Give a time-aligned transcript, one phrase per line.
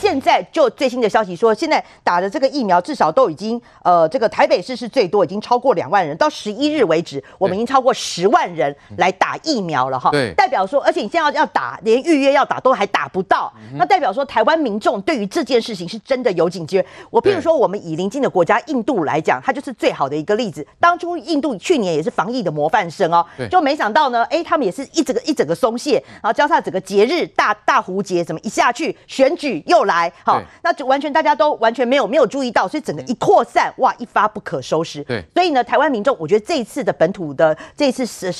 [0.00, 6.16] 现在就最新的消息说，现在打的这个疫苗至少都已经呃，这个台北市是最多，已经超过两万人。
[6.16, 10.10] 到十一日为止，我们已经超过十万人来打疫苗了哈。
[10.10, 16.84] 对，代表说，而且你现在要要打，连预约要打都还打不到，那代表说台湾民众对于这件事情是真的有警觉。
[17.10, 20.66] 我譬如说，我们以邻近的国家印度来讲，它就是最好的一个例子。
[20.78, 29.89] 当初印度去年也是防疫的模范生哦，就没想到呢，哎，他们也是一整个一整个松懈，然后加上整个节日大大胡节怎么一下去，选举又来，
[30.24, 35.02] 好，那就完全大家都完全没有没有注意到，所以整个一扩散，哇，一发不可收拾。
[35.04, 38.32] 对，所以呢，台湾民众，我觉得这一次的本土的这一次是。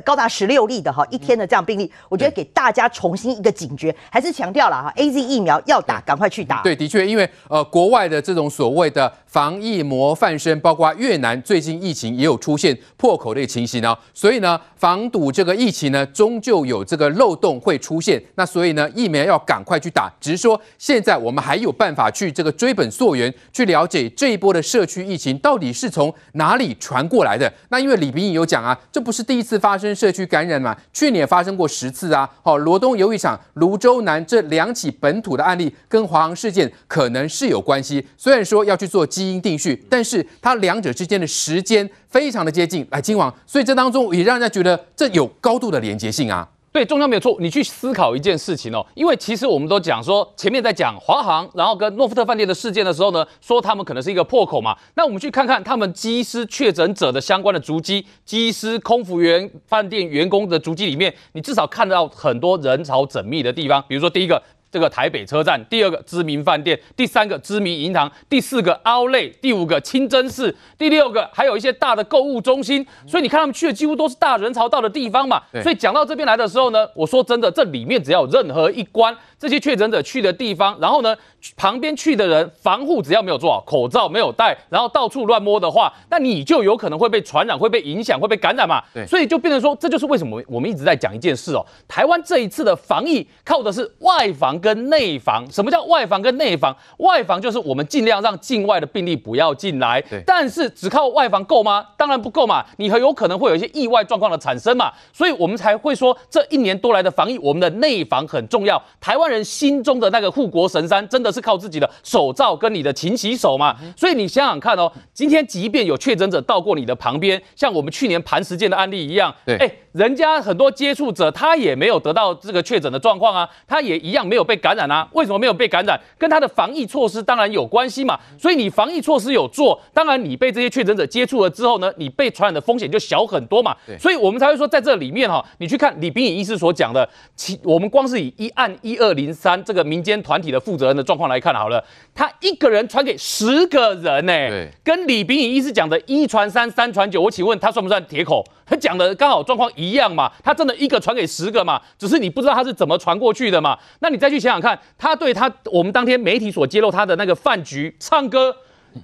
[0.00, 6.62] 高达十六例的哈，一天的这样病例，我觉得给大家重新一个警觉，还是强调了哈，AZ 疫苗要打，赶快去打。
[6.62, 18.22] 对，的确，因为呃，国外的这种所谓的防疫模范生，包括越南最近疫情也有出现破口的情形呢，所以呢，防堵这个疫情呢，终究有这个漏洞会出现。
[18.36, 20.12] 那所以呢，疫苗要赶快去打。
[20.20, 27.52] 只是说，现在我们还有办法去这个追本溯源，去了解这一波的社区疫情到底是从哪里传过来的。
[27.68, 29.81] 那因为李秉颖有讲啊，这不是第一次发生。
[29.82, 32.28] 生社区感染嘛，去年发生过十次啊。
[32.42, 38.06] 好，罗东有一场、泸州南这两起本土的案例跟华航事件可能是有关系。
[38.16, 42.86] 虽然说要去做基因定序，但是它两者之间的时间非常的接近。
[42.90, 46.48] 来，今晚，所以这当中也让人家觉得这有高度的连结性啊。
[46.72, 47.36] 对，中央没有错。
[47.38, 54.74] 你去思考一件事情哦，因为其实我们都讲说，前面在讲华航，然后跟诺富特饭店的事件的时候呢，说他们可能是一个破口嘛。
[54.94, 64.42] 那我们去看看他们机师确诊者的相关的足迹，机师、空服员、饭店员工的足迹里面，你至少看到很多人潮缜密的地方，比如说第一个。
[64.72, 75.42] 这个台北车站，第二个知名饭店，第三个知名银行，第四个 Outlet，第五个清真寺，第六个还有一些大的购物中心，所以你看他们去的几乎都是大人潮到的地方嘛。
[75.62, 79.14] 所以讲到这边来的时候呢，我说真的，这里面只要有任何一关。
[79.38, 81.16] 这些确诊者去的地方，然后呢，
[81.56, 88.80] 旁边去的人防护只要没有做好，口罩没有戴，然后到处乱摸的话，那你就有可能会被传染，会被影响，会被感染嘛。
[88.94, 95.44] 对，所以就变成说，这就是为什么我们一直在讲一件事哦，台湾这一次的防疫靠的是外防跟内防。
[95.50, 96.74] 什么叫外防跟内防？
[96.98, 100.22] 外防就是我们尽量让境外的病例不要进来，对。
[100.24, 101.84] 但是只靠外防够吗？
[101.98, 104.90] 当然不够嘛，你很有可能会有一些意外状况的产生嘛。
[105.12, 108.80] 所以我们才会说，这一年多来的防疫，我们的内防很重要。
[109.00, 113.76] 台湾人心中的那个护国神山，真的是靠自己的手罩跟你的勤洗手嘛？
[113.96, 125.08] 所以你想想看哦，今天即便有确诊者到过你的旁边，像我们去年磐石舰的案例一样，对，哎，人家很多接触者他也没有得到这个确诊的状况啊，他也一样没有被感染啊。
[125.12, 125.98] 为什么没有被感染？
[126.18, 128.18] 跟他的防疫措施当然有关系嘛。
[128.38, 133.76] 所以你防疫措施有做，当然你被这些确诊者接触了之后呢，你被传染的风险就小很多嘛。
[133.86, 139.62] 对，所以我们才会说在这里面哈，你去看李炳颖医师所讲的，其我们光是以一案一二零三。
[139.64, 148.44] 这个民间团体的负责人的状况来看好了，他一个人传给十个人呢，对，跟李炳颖医师讲的一传三，三传九，我请问他算不算铁口？
[148.64, 150.32] 他讲的刚好状况一样嘛？
[150.42, 151.82] 他真的一个传给十个嘛？
[151.98, 153.76] 只是你不知道他是怎么传过去的嘛？
[153.98, 158.56] 那你再去想想看，他对他我们当天媒体所揭露他的那个饭局唱歌。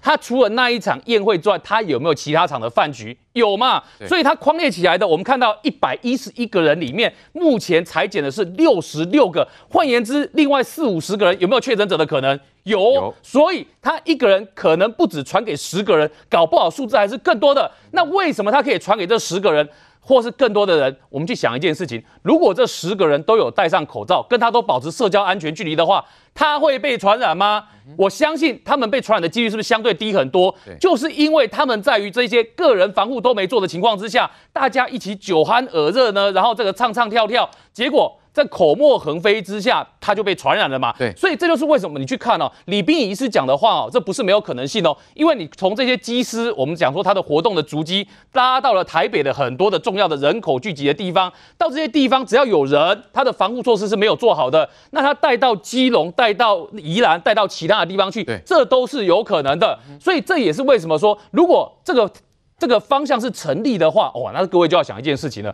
[0.02, 3.16] 他除了那一场宴会之外，他有没有其他场的饭局？
[3.32, 3.82] 有嘛？
[4.06, 9.48] 所以他匡列起来的，我们看到一百一十一个人里面，目前裁剪的是六十六个。
[9.70, 12.38] 换言之，另外四五十个人有没有确诊者的可能？
[12.64, 12.78] 有。
[12.92, 13.14] 有。
[13.22, 17.70] 所以他一个人可能不止传给十个人，搞不好数字还是更多的。
[17.92, 19.66] 那为什么他可以传给这十个人？
[20.08, 26.02] 或是更多的人，我们去想一件事情：如果这十个人都有戴上口罩，跟他都保持社交安全距离的话，
[26.34, 27.64] 他会被传染吗？
[27.98, 30.54] 我相信他们被传染的几率是不是相对低很多？
[30.80, 38.18] 就是因为他们在于这些个人防护都没做的情况之下，大家一起酒酣耳热呢，然后这个唱唱跳跳，结果。
[38.38, 40.94] 在口沫横飞之下，他就被传染了嘛？
[40.96, 59.76] 对，所以这就是为什么你去看哦，李秉颖医师讲的话哦，这不是没有可能性哦，因为你从这些机师，我们讲说他的活动的足迹，拉到了台北的很多的重要的人口聚集的地方，到这些地方只要有人，他的防护措施是没有做好的，那他带到基隆、带到宜兰、带到其他的地方去，这都是有可能的。
[59.98, 62.08] 所以这也是为什么说，如果这个
[62.56, 65.52] 这个方向是成立的话，哇，那各位就要想一件事情了。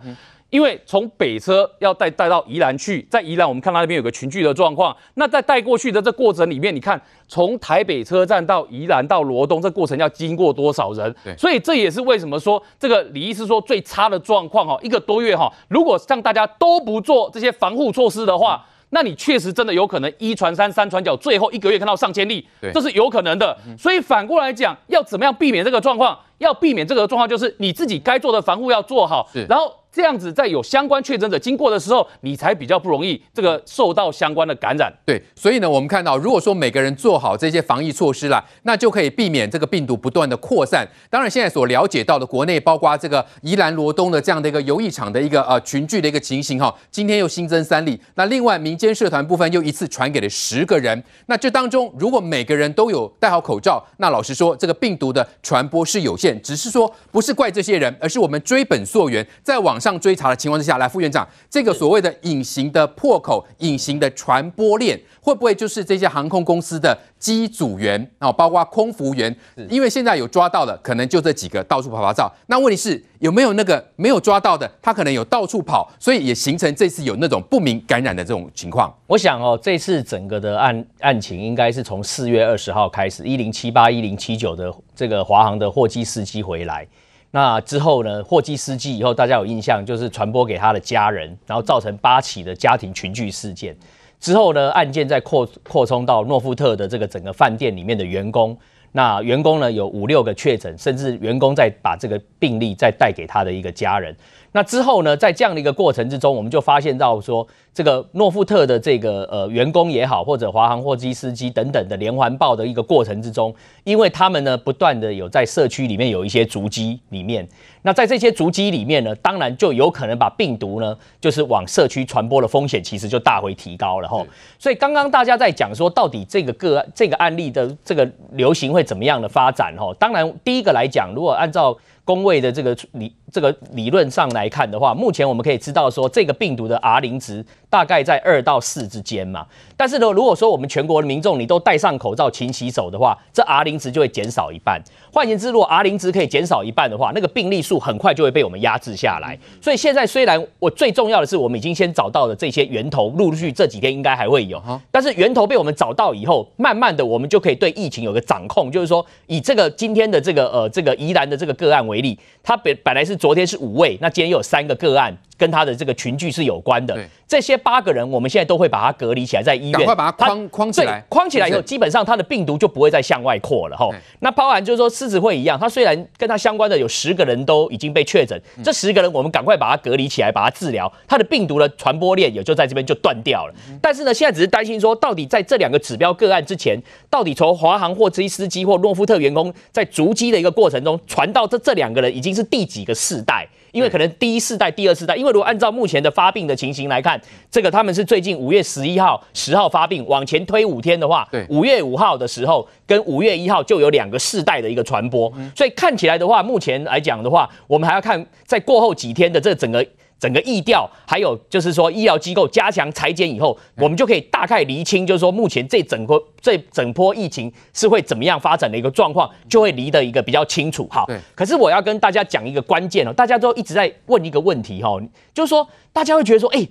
[0.55, 11.13] 因为从北车要带带到宜兰去，在宜兰我们看到那边有个群聚的状况，那在带过去的这过程里面，你看从台北车站到宜兰到罗东这过程要经过多少人？
[11.25, 23.59] 对，所以这也是为什么说这个李医师说最差的状况哈，一个多月哈，如果让大家都不做这些防护措施的话，那你确实真的有可能一传三三传九，最后一个月看到上千例，对，这是有可能的。
[23.77, 26.17] 所以反过来讲，要怎么样避免这个状况？
[26.39, 29.75] 要避免这个状况，就是你自己该做的防护要做好，然后。
[29.95, 34.93] 这样子在有相关确诊者经过的时候，你才比较不容易这个受到相关的感染。
[35.07, 40.85] 对，所以呢，我们看到，如果说每个人做好这些防疫措施啦， 那就可以避免这个病毒不断的扩散。
[41.09, 48.01] 当然，现在所了解到的国内，包括这个宜兰罗东的这样的一个游艺场的一个呃群聚的一个情形哈，今天又新增三例。
[48.17, 51.01] 那另外民间社团部分又一次传给了十个人。
[51.27, 56.43] 那这当中，如果每个人都有戴好口罩，那老实说，这个病毒的传播是有限。
[56.43, 69.35] 只是说，不是怪这些人，而是我们追本溯源，在网上追查的情况之下，来副院长，这个所谓的隐形的破口、隐形的传播链，会不会就是这些航空公司的机组员啊，包括空服员？
[69.69, 72.33] 因为现在有抓到的，可能就这几个到处跑跑照。
[72.47, 78.93] 那问题是有没有那个没有抓到的，他可能有到处跑，所以也形成这次有那种不明感染的这种情况。
[79.07, 86.87] 我想哦，这次整个的案案情应该是从四月二十号开始，一零七八、一零七九的这个华航的货机司机回来。
[87.35, 93.77] 那之后呢，货机司机以后大家有印象，就是传播给他的家人，然后造成八起的家庭群聚事件。
[94.21, 98.57] 之后呢，案件再扩扩充到诺富特的这个整个饭店里面的员工。
[98.93, 104.15] 那员工呢有五六个确诊，甚至员工再把这个病例再带给他的一个家人。
[104.53, 107.45] 那之后呢，在这样的一个过程之中，我们就发现到说，
[107.75, 117.47] 这个诺富特的这个呃员工也好，或者华航货机司机等等的连环爆的一个过程之中，因为他们呢不断的有在社区里面有一些足迹里面，
[117.83, 124.25] 那在这些足迹里面呢，当然就有可能把病毒呢就是往社区传播的风险其实就大为提高了哈。
[124.57, 129.93] 所以刚刚大家在讲说，到底这个个案这个案例的这个流行会怎么样的发展哈？
[129.99, 139.45] 当然第一个来讲，如果按照工位的这个理这个理论上来看的话，目前我们可以知道说，这个病毒的 R 零值大概在二到四之间嘛。
[139.77, 144.81] 但是呢，如果说我们全国的民众你都戴上口罩、勤洗手的话，这 R 零值就会减少一半。
[145.13, 149.37] 换言之，如果 R 零值可以减少一半的话，那个病例数很快就会被我们压制下来。
[149.61, 154.63] 所以现在虽然我最重要的是，我们已经先找到了这些源头，陆陆续续这几天应该还会有。
[154.93, 165.17] 但是源头被我们找到以后，慢慢的我们就可以对疫情有个掌控，就是说以这个今天的这个呃这个宜兰的这个个案为例，它本本来是昨天是五位，那今天又有三个个案。
[165.37, 166.97] 跟他的这个群聚是有关的，
[167.27, 173.89] 这些八个人，我们现在都会把他隔离起来，在医院，赶快把他框框起来，框起来以后，基本上他的病毒就不会再向外扩了哈。
[174.21, 183.55] 那包含就是说狮子会一样，他虽然跟他相关的有十个人都已经被确诊，这十个人我们赶快把他隔离起来，把他治疗，他的病毒的传播链也就在这边就断掉了。
[183.83, 193.49] 但是呢，现在只是担心说，到底在这两个指标个案之前，到底从华航货机司机或诺夫特员工在逐机的一个过程中传到这这两个人已经是第几个世代？
[193.73, 209.85] 因为可能第一世代、第二世代，因为如果按照目前的发病的情形来看，这个他们是最近五月十一号、十号发病，往前推五天的话，对，五月五号的时候跟五月一号就有两个世代的一个传播，所以看起来的话，目前来讲的话，我们还要看在过后几天的这整个。
[210.25, 220.89] 整个疫调，还有就是说医疗机构加强裁剪以后，我们就可以大概厘清，就是说目前这整个这整波疫情是会怎么样发展的一个状况，就会离得一个比较清楚。
[220.91, 224.99] 好，可是我要跟大家讲一个关键哦，大家都一直在问一个问题哈，
[225.35, 226.67] 就是说大家会觉得说，哎，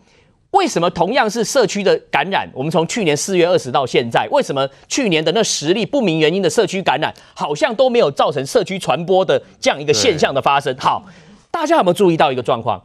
[0.50, 10.76] 为什么同样是社区的感染，我们从去年四月二十到现在，为什么去年的那十例不明原因的社区感染，好像都没有造成社区传播的这样一个现象的发生？
[10.80, 11.04] 好，
[11.52, 12.82] 大家有没有注意到一个状况？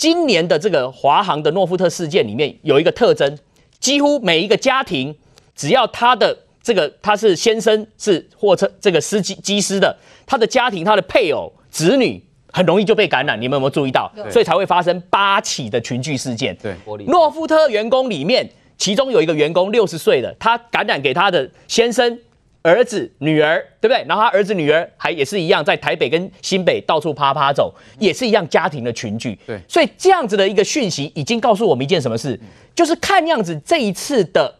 [0.00, 3.38] 今年的这个华航的诺富特事件里面有一个特征，
[3.80, 5.14] 几乎每一个家庭，
[5.54, 14.10] 只要他的这个他是先生是货车这个司机机师的，他的家庭他的配偶子女很容易就被感染，你们有没有注意到？
[14.30, 16.56] 所以才会发生八起的群聚事件。
[16.62, 16.74] 对，
[17.06, 22.18] 诺富特员工里面，其中有一个员工六十岁的，他感染给他的先生。
[22.62, 24.04] 儿子、女儿，对不对？
[24.06, 29.38] 然后他儿子、女儿还也是一样，在台北跟新北到处啪啪走，也是一样家庭的群聚。
[29.46, 32.38] 对，所以这样子的一个讯息已经告诉我们一件什么事，
[32.74, 34.54] 就是看样子这一次的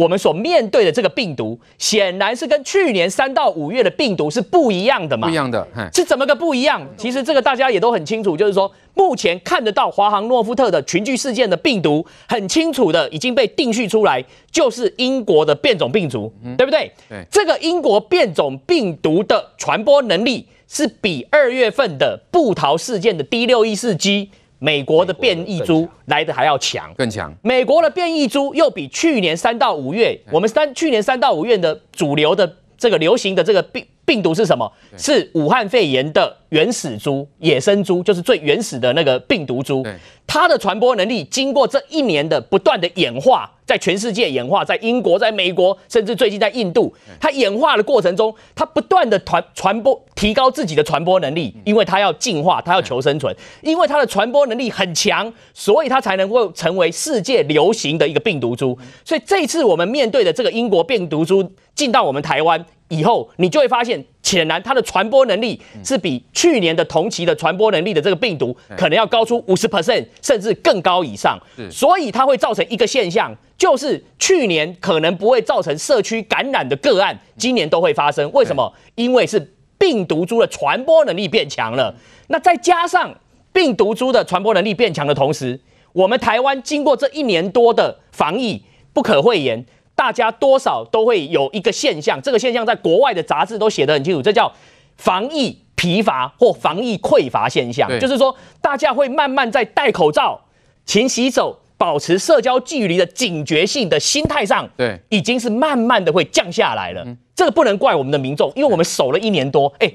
[0.00, 5.26] 我们所面对的这个病毒，显然是跟去年三到五月的病毒是不一样的嘛？
[5.26, 6.86] 不一样的，是怎么个不一样？
[6.96, 8.72] 其实这个大家也都很清楚，就是说。
[8.92, 16.92] 目前看得到华航诺夫特的群聚事件的病毒，很清楚的已经被定序出来，就是英国的变种病毒，嗯、对不对？
[17.08, 24.28] 对，这个英国变种病毒的传播能力是比二月份的布桃事件的 D 六一四 G
[24.60, 27.34] 美国的变异株来的还要强，更强。
[27.42, 34.70] 美国的变异株又比去年三到五月，我们三去年三到五月的主流的这个流行的这个病病毒是什么？
[34.96, 36.36] 是武汉肺炎的。
[36.50, 39.84] 原始猪、野生猪，就是最原始的那个病毒株，
[40.26, 58.76] 它的传播能力经过这一年的不断的演化，在全世界演化，在英国、在美国，甚至最近在印度，它演化的过程中，它不断的传传播，提高自己的传播能力，因为它要进化，它要求生存，因为它的传播能力很强，所以它才能够成为世界流行的一个病毒株。
[59.04, 64.04] 所以这次我们面对的这个英国病毒株进到我们台湾以后，你就会发现。
[64.22, 71.38] 显然，它的传播能力是比去年的同期的传播能力的这个病毒可能要高出五十 percent，甚至更高以上。
[71.70, 78.32] 所以它会造成一个现象，就是去年可能不会造成社区感染的个案，今年都会发生。
[78.32, 78.72] 为什么？
[78.94, 81.94] 因为是病毒株的传播能力变强了。
[82.28, 83.14] 那再加上
[83.52, 85.60] 病毒株的传播能力变强的同时，
[85.92, 88.62] 我们台湾经过这一年多的防疫，
[88.94, 89.66] 不可讳言。
[89.94, 94.50] 大家多少都会有一个现象，这个现象在国外的杂志都写得很清楚，这叫
[94.96, 97.88] 防疫疲乏或防疫匮乏现象。
[97.98, 100.38] 就是说，大家会慢慢在戴口罩、
[100.84, 107.02] 勤洗手、保持社交距离的警觉性的心态上，对，已经是慢慢的会降下来了。
[107.34, 109.90] 这个不能怪我们的民众，因为我们守了一年多，哎，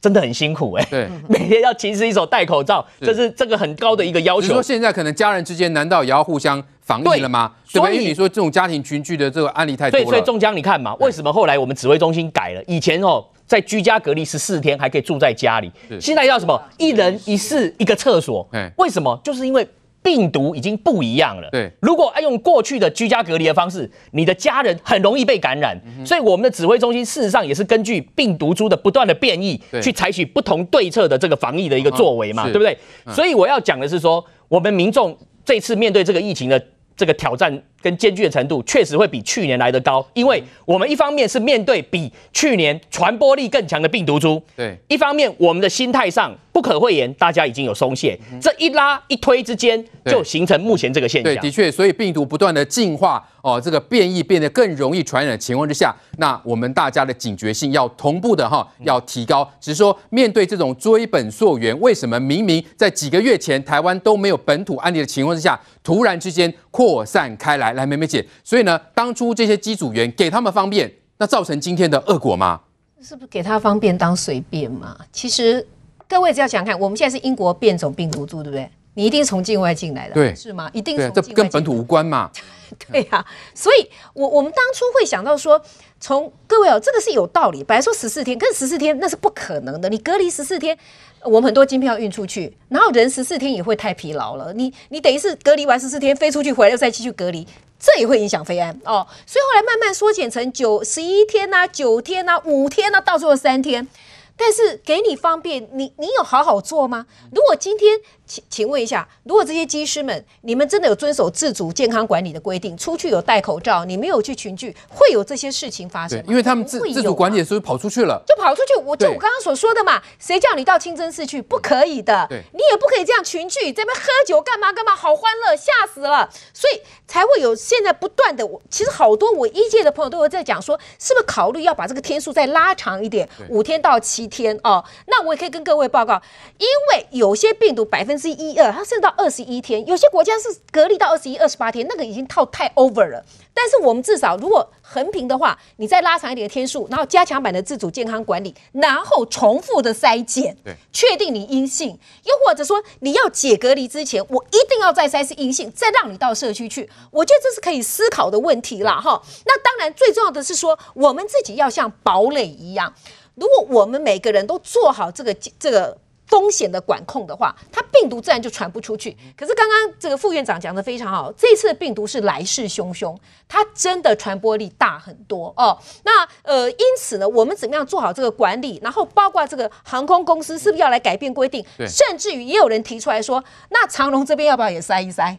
[0.00, 0.84] 真的很辛苦哎。
[0.90, 4.48] 对，每天要勤洗手、戴口罩，这是这个很高的一个要求。
[4.48, 6.60] 你说现在可能家人之间难道也要互相？
[6.80, 7.52] 防疫了吗？
[7.72, 10.06] 对，所以你说这种家庭群聚的这个案例太多了。
[10.06, 12.60] 所以中江，你看嘛，为什么后来我们指挥中心改了？
[12.66, 15.68] 以前哦，在居家隔离十四天还可以住在家里，
[16.00, 16.62] 现在要什么？
[16.78, 18.48] 一人一室一个厕所。
[18.76, 19.20] 为什么？
[19.24, 19.66] 就是因为
[20.04, 21.48] 病毒已经不一样了。
[21.50, 25.76] 对，如果要用过去的居家隔离的方式，你的家人很容易被感染。
[26.06, 32.78] 所以我们的指挥中心事实上也是根据病毒株的不断的变异，去采取不同对策的这个防疫的一个作为嘛，对不对？
[33.12, 36.64] 所以我要讲的是说，我们民众这次面对这个疫情的。
[36.96, 37.50] 这个挑战
[37.82, 51.34] 跟艰巨的程度确实会比去年来得高，因为我们一方面是面对比去年传播力更强的病毒株，对，一方面我们的心态上不可讳言，大家已经有松懈，这一拉一推之间就形成目前这个现象。
[51.34, 59.48] 对，的确，所以病毒不断的进化，哦，这个变异变得更容易传染的情况之下，那我们大家的警觉性要同步的哈，要提高。
[59.58, 67.69] 只是说面对这种追本溯源，为什么明明在几个月前台湾都没有本土案例的情况之下，突然之间扩散开来？
[67.72, 72.60] 来，梅梅姐，所以呢，当初这些机组员给他们方便，那造成今天的恶果吗？
[73.02, 74.96] 是不是给他方便当随便嘛？
[75.12, 75.66] 其实
[76.08, 78.70] 各位只要想看，我们现在是英国变种病毒株，对不对？
[78.94, 80.68] 你一定从境外进来的，对，是吗？
[80.72, 82.30] 一定是，这跟本土无关嘛？
[82.92, 85.60] 对呀、啊，所以我我们当初会想到说，
[85.98, 87.64] 从各位哦，这个是有道理。
[87.64, 89.88] 本来说十四天，跟十四天那是不可能的。
[89.88, 90.76] 你隔离十四天，
[91.22, 94.52] 我们很多机票运出去，然后人十四天也会太疲劳了。
[94.52, 97.44] 你你等于是隔离完十四天飞出去，回来又再继续隔离，
[97.78, 99.04] 这也会影响飞安哦。
[99.26, 103.88] 所以后来慢慢缩减成九十一天呐、啊，九天呐、啊，五天呐、啊，到最后三天。
[104.36, 107.04] 但是给你方便，你你有好好做吗？
[107.30, 107.98] 如果今天，
[108.30, 116.24] 请请问一下，如果这些机师们，你们真的有遵守自主健康管理的规定，出去有戴口罩，你没有去群聚，会有这些事情发生吗？
[116.28, 118.74] 因为他们自自主管理的时候跑出去了，就跑出去。
[118.84, 121.42] 我就我刚刚所说的嘛，谁叫你到清真寺去？
[121.42, 126.30] 不可以的，你也不可以这样群聚，这边喝酒干嘛干嘛，好欢乐，吓死了。
[126.54, 134.30] 所以才会有现在不断的，我其实好多我一届的朋友都有在讲说，是不是考虑要把这个天数再拉长一点，五天到七。
[134.30, 136.22] 天哦，那我也可以跟各位报告，
[136.58, 143.24] 因为有些病毒百分之一二，它甚至到二十一天，有些国家是隔离到二十一、二十八天，那个已经套太 over 了。
[143.54, 159.22] 但是我们至少如果横平的话，你再拉长一点的天数，然后加强版的自主健康管理，然后重复的筛检，对，确定你阴性，又或者说你要解隔离之前，我一定要再筛是阴性，再让你到社区去，我觉得这是可以思考的问题了哈。
[159.44, 162.94] 那当然最重要的是说，我们自己要像堡垒一样。
[163.34, 165.96] 如果我们每个人都做好这个这个
[166.30, 169.16] 风险的管控的话，它病毒自然就传不出去。
[169.36, 173.16] 可是刚刚这个副院长讲的非常好，这次的病毒是来势汹汹，
[173.48, 175.76] 它真的传播力大很多哦。
[176.04, 178.78] 那呃，因此呢，我们怎么样做好这个管理？
[178.82, 181.64] 然后包括这个航空公司是不是要来改变规定？
[181.78, 185.36] 甚至于也有人提出来说，那长隆这边要不要也塞一筛？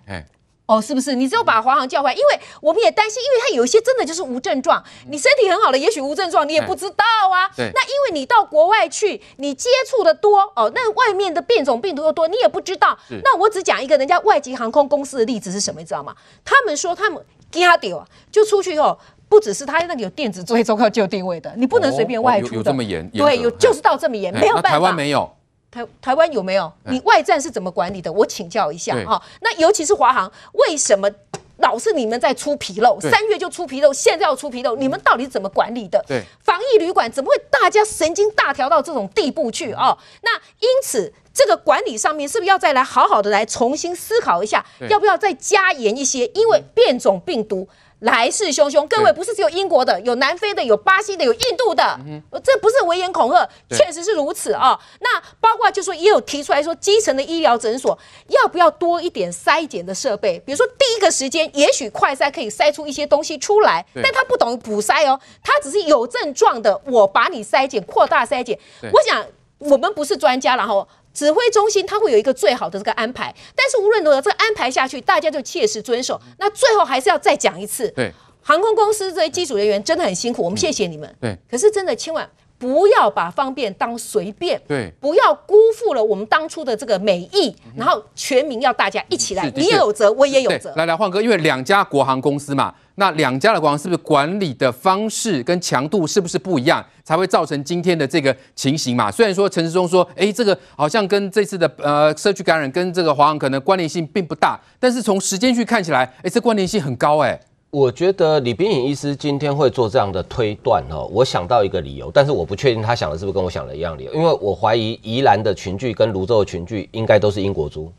[0.71, 1.15] 哦，是不是？
[1.15, 4.81] 你只有把华航叫回来，因为我们也担心，因为他有一些真的就是无症状。
[5.09, 7.51] 你身体很好的，也许无症状，你也不知道啊。
[7.57, 7.69] 对。
[7.75, 12.97] 那因为你到国外去，你接触的多哦，那外面的变种病毒又多，你也不知道。
[13.21, 16.15] 那我只讲一个人家外籍航空公司的例子是什么，你知道吗？
[16.45, 18.97] 他们说他们惊掉啊，就出去以后，
[19.27, 22.53] 不只是他那个有电子追踪靠就定位的，你不能随便外出的。
[22.53, 23.09] 有有这么严？
[23.09, 24.69] 对，有就是到这么严，没有办法。
[24.69, 25.29] 台湾没有。
[25.71, 26.71] 台台湾有没有？
[26.83, 28.11] 你外站是怎么管理的？
[28.11, 29.21] 我请教一下哈。
[29.39, 31.09] 那尤其是华航，为什么
[31.57, 36.03] 老是你们在出纰漏，三月就出纰漏，现在要出纰漏，你们到底是怎么管理的？
[36.05, 39.97] 对，防疫旅馆怎么会大家神经大条到这种地步去哦？
[40.23, 46.25] 那因此这个管理上面是不是要再来好好的来重新思考一下，要不要再加严一些？
[46.33, 47.69] 因为变种病毒。
[48.01, 51.99] 来势汹汹，各位不是只有英国的，有南非的，有巴西的，有印度的，
[52.43, 54.79] 这不是危言恐吓，对确实是如此啊、哦。
[54.99, 60.39] 那包括就说也有提出来说，基层的医疗诊所要不要多一点筛检的设备？
[60.39, 68.57] 比如说第一个时间，也许快筛可以筛出一些东西出来，对但它不等于普筛哦，他只是有症状的，我把你筛检扩大筛检。
[68.91, 69.23] 我想
[69.59, 70.87] 我们不是专家，然后。
[71.13, 76.19] 指挥中心它会有一个最好的这个安排，但是无论如何，这个安排下去，大家就切实遵守。
[76.39, 81.15] 那最后还是要再讲一次，对，航空公司这些机组人员真的很辛苦，我们谢谢你们。
[81.19, 82.29] 对，可是真的千万
[82.61, 90.71] 不要把方便当随便，对，不要辜负了我们当初的这个美意，然后全民要大家一起来，你也有责，我也有对责。
[90.75, 99.09] 来来，焕哥，因为两家国航公司嘛，那两家的国航是不是管理的方式跟强度是不是不一样，才会造成今天的这个情形嘛？
[99.09, 107.39] 虽然说陈时中说，哎，这个好像跟这次的呃社区感染跟这个华航可能关联性并不大，但是从时间去看起来，哎，这关联性很高哎。
[107.71, 117.89] 我觉得李冰颖医师今天会做这样的推断哦，我想到一个理由，但是我不确定他想的是不是跟我想的一样理由，因为我怀疑宜兰的群聚跟泸州的群聚应该都是英国株，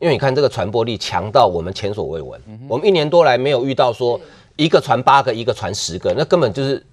[0.00, 4.20] 因为你看这个传播力强到我们前所未闻，我们一年多来没有遇到说
[4.56, 6.84] 一个传八个，一个传十个，那根本就是，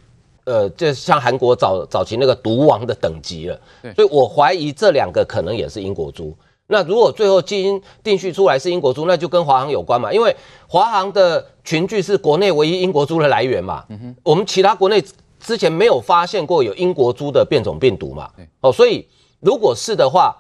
[0.46, 3.60] 呃，就像韩国早早期那个毒王的等级了，
[3.94, 6.34] 所以我怀疑这两个可能也是英国株。
[6.72, 10.36] 那如果最后基因定序出来是英国株，那就跟华航有关嘛，因为
[10.68, 13.84] 华航的群聚是国内唯一英国株的来源嘛。
[14.22, 15.04] 我们其他国内
[15.40, 18.30] 之前没有发现过有英国株的变种病毒嘛。
[18.62, 19.08] 哦，所以
[19.40, 20.36] 如果是的话，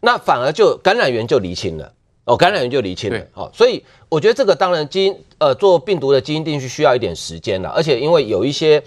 [0.00, 1.92] 那反而就感染源就厘清了。
[2.26, 3.20] 哦，感染源就厘清了。
[3.34, 8.80] 哦，所以我觉得这个当然基因呃做病毒的基因定序需要一点时间了，而且因为有一些。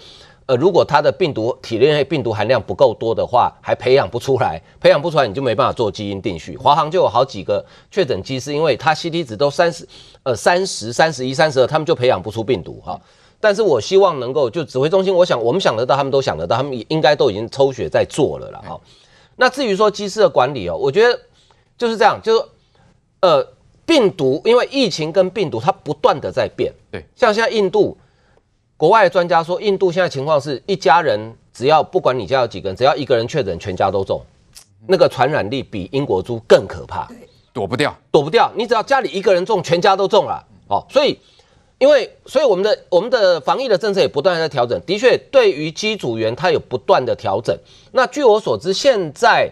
[0.46, 6.56] 呃，如果它的病毒体内病毒含量不够多的话，还培养不出来，培养不出来，你就没办法做基因定序。
[6.56, 9.84] 华航就有好几个确诊机师，因为它 CT 值都三十，
[10.22, 13.00] 呃，三十、三十一、三十二，他们就培养不出病毒哈。
[13.40, 18.80] 但是我希望能够就指挥中心，我想我们想得到，他们都想得到，他们应该都已经抽血在做了了哈。
[19.34, 21.20] 那至于说机师的管理哦，我觉得
[21.76, 22.44] 就是这样，就是
[23.20, 23.44] 呃，
[23.84, 27.98] 病毒因为疫情跟病毒它不断的在变，对，像现在印度。
[28.76, 34.20] 国外的专家说，印度现在情况是一家人只要不管你家有几个人，只要一个人确诊，全家都中，
[34.86, 37.08] 那个传染力比英国株更可怕，
[37.54, 38.52] 躲不掉，躲不掉。
[38.54, 40.44] 你只要家里一个人中，全家都中了。
[40.68, 41.18] 哦，所以
[41.78, 47.56] 因为所以我们的我们的防疫的政策也不断在调整，的确对于机组员他有不断的调整。
[47.92, 49.50] 那据我所知，现在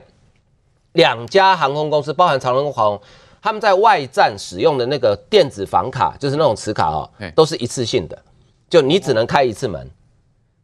[0.92, 3.00] 两家航空公司，包含长荣跟华航，
[3.40, 8.18] 他们在外站使用的那个电子房卡，就是那种磁卡哦，都是一次性的。
[8.68, 9.88] 就你只能开一次门，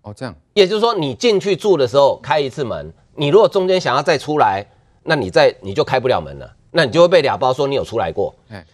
[0.02, 4.66] 哦，这样，也就是说你进去住的时候开一次门，你如果中间想要再出来，
[5.02, 8.34] 那你再你就开不了门了，那你就会被俩包说你有出来过。
[8.48, 8.64] 哎，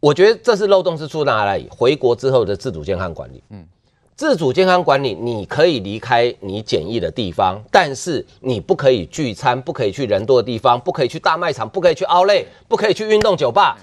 [0.00, 1.68] 我觉得这是漏洞是出在哪里？
[1.70, 3.66] 回国之后的自主健康管理，嗯，
[4.14, 13.78] 自主健康管理你可以离开你检疫的地方，但是你不可以聚餐，不可以去人多的地方，不可以去大卖场，不可以去 Outlet，不可以去运动酒吧，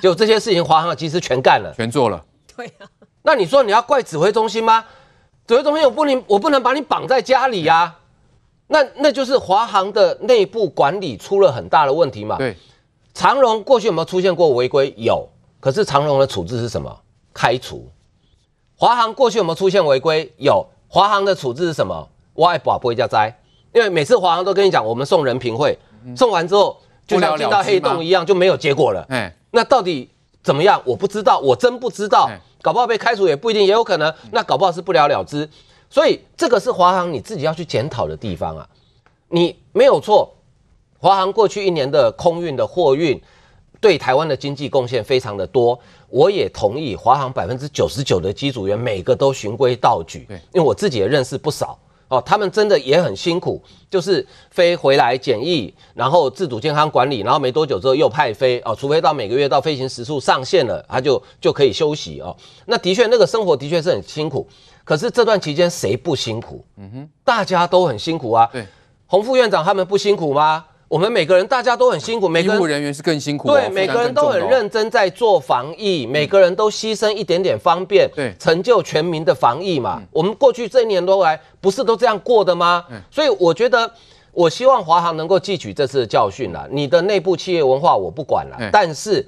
[0.00, 2.24] 就这些事情华航的机师全干了，全做了，
[2.56, 2.86] 对啊。
[3.26, 4.84] 那你说你要怪指挥中心吗？
[5.48, 7.98] 指挥中心我不能，我不能把你绑在家里呀、啊。
[8.68, 12.38] 那那就是华航的内部管理出了很大的问题嘛。
[12.38, 12.56] 对，
[13.12, 14.94] 长荣过去有没有出现过违规？
[14.96, 17.00] 有，可是长荣的处置是什么？
[17.34, 17.90] 开除。
[18.76, 20.32] 华航过去有没有出现违规？
[20.36, 22.08] 有，华航的处置是什么？
[22.32, 23.36] 我爱保不会叫栽，
[23.72, 25.76] 因为每次华航都跟你讲，我们送人评会，
[26.16, 26.76] 送完之后
[27.08, 29.04] 就像进到黑洞一样，就没有结果了。
[29.08, 30.10] 哎，那到底
[30.46, 30.80] 怎么样？
[30.84, 32.30] 我不知道，我真不知道。
[32.62, 34.14] 搞不好被开除也不一定，也有可能。
[34.30, 35.48] 那搞不好是不了了之，
[35.90, 38.68] 所以这个是华航你自己要去检讨的地方啊。
[39.28, 40.32] 你没有错，
[41.00, 43.20] 华航过去一年的空运的货运
[43.80, 45.76] 对台湾的经济贡献非常的多。
[46.08, 51.76] 我也同意，华航百分之九十九的机组员每个都循规蹈矩，因为我自己也认识不少。
[52.08, 62.36] 哦，他们真的也很辛苦，就是飞回来检疫，然后自主健康管理，然后没多久之后又派飞哦，除非到每个月到飞行时数上限了，他就就可以休息哦。
[62.66, 64.46] 那的确，那个生活的确是很辛苦，
[64.84, 66.64] 可是这段期间谁不辛苦？
[66.76, 68.48] 嗯哼，大家都很辛苦啊。
[68.52, 68.66] 对，
[69.06, 70.64] 洪副院长他们不辛苦吗？
[70.88, 79.98] 我们每个人大家都很辛苦，每个医护人员是更辛苦，哦，对，每个人都很认真在做防疫，嗯、每个人都牺牲一点点方便，对，成就全民的防疫嘛。
[80.00, 82.84] 嗯、我们过去这一年多来不是都这样过的吗？
[82.90, 83.90] 嗯、所以我觉得，
[84.30, 86.68] 我希望华航能够汲取这次的教训了。
[86.70, 89.26] 你的内部企业文化我不管了，嗯、但是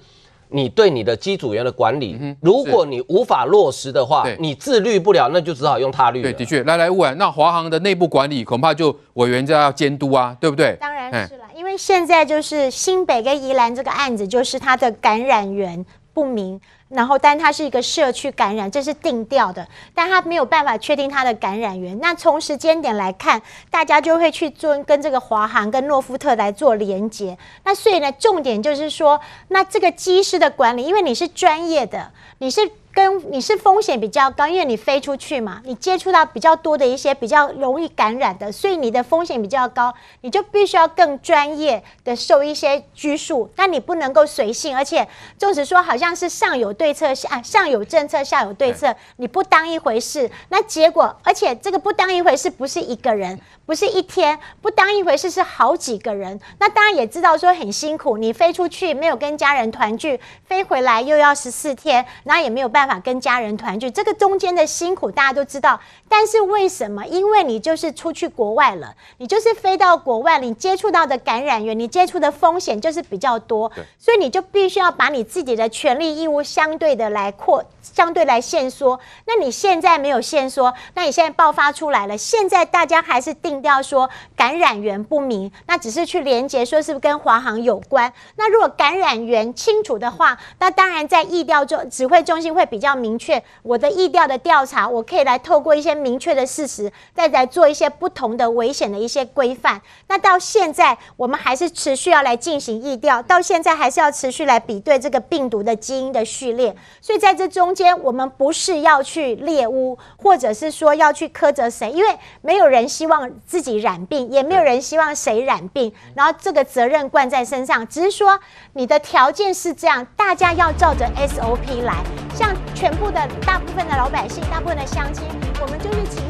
[0.50, 6.22] 你对你的机组员的管理，如果你无法落实的话，你自律不了，那就只好用他律。
[6.22, 10.76] 对，的确，来来问，那华航的内部管理恐怕就委员就要监督啊，对不对？
[10.80, 16.60] 当然是了，因为现在就是新北跟宜兰这个案子，就是它的感染源不明。
[16.88, 21.98] 然后，但它是一个社区感染，这是定调的，但它没有办法确定它的感染源。
[22.00, 27.36] 那从时间点来看，大家就会去做跟这个华航跟诺富特来做连接。
[27.64, 32.70] 那所以呢，重点就是说，那这个机师的管理，因为你是专业的，你是。
[32.90, 43.48] 跟你是风险比较高，因为你飞出去嘛，你接触到比较多的一些比较容易感染的，所以你的风险比较高，你就必须要更专业的受一些拘束。
[43.54, 45.06] 那你不能够随性，而且
[45.38, 56.40] 纵使说好像是上有对策下上有政策下有对策，你不当一回事，那结果而且这个不当一回事不是一个人，不是一天，不当一回事是好几个人。
[56.58, 62.88] 那当然也知道说很辛苦，你飞出去没有跟家人团聚，飞回来又要十四天，那也没有办法。
[62.88, 65.78] 法跟家人团聚，这个中间的辛苦大家都知道。
[66.08, 67.06] 但是为什么？
[67.06, 78.98] 因为你就是出去国外了，你就是飞到国外，你接触到的感染源，你接触的风险就是比较多，所以你就必须要把你自己的权利义务相相对的来扩，相对来限缩。
[79.26, 88.10] 那你现在没有限缩，那你现在爆发出来了，现在大家还是定调说感染源不明，那只是去连结说是不是跟华航有关？
[88.36, 92.78] 那如果感染源清楚的话，那当然在疫调中指挥中心会比。
[92.78, 99.82] 比较明确，我的疫调的调查，我可以来透过一些明确的事实，再来做一些不同的危险的一些规范。
[100.06, 106.57] 那到现在，我们还是持续要来进行疫调，到现在还是要持续来比对这个病毒的基因的序列。
[107.00, 117.86] 所以在这中间，我们不是要去猎巫，或者是说要去苛责谁，因为没有人希望自己染病，也没有人希望谁染病，然后这个责任灌在身上。
[117.86, 118.38] 只是说
[118.72, 121.94] 你的条件是这样，大家要照着 SOP 来，
[122.34, 122.54] 像。
[122.78, 125.24] 全部的大部分的老百姓，大部分的乡亲，
[125.60, 126.27] 我们就是请。